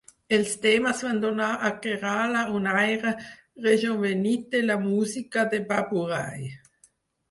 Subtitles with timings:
[0.35, 3.15] Els temes van donar a Kerala un aire
[3.69, 6.47] rejovenit de la música de Baburaj.